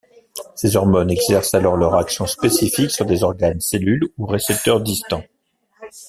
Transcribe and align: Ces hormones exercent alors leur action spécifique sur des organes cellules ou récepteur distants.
Ces 0.55 0.77
hormones 0.77 1.11
exercent 1.11 1.53
alors 1.53 1.77
leur 1.77 1.93
action 1.93 2.25
spécifique 2.25 2.89
sur 2.89 3.05
des 3.05 3.21
organes 3.23 3.59
cellules 3.61 4.01
ou 4.17 4.25
récepteur 4.25 4.81
distants. 4.81 5.23